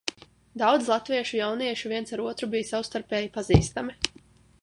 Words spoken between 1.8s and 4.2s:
viens ar otru bija savstarpēji pazīstami.